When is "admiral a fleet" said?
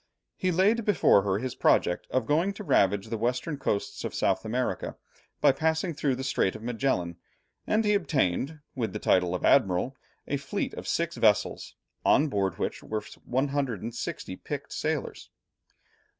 9.45-10.73